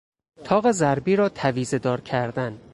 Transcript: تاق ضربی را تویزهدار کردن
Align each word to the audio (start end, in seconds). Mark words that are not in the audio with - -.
تاق 0.43 0.71
ضربی 0.71 1.15
را 1.15 1.29
تویزهدار 1.29 2.01
کردن 2.01 2.59